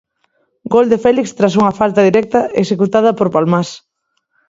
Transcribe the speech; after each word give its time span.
Gol 0.75 0.89
de 0.93 0.97
Félix 1.03 1.27
tras 1.37 1.57
unha 1.59 1.75
falta 1.79 2.05
directa 2.09 2.39
executada 2.63 3.11
por 3.17 3.27
Palmás. 3.35 3.69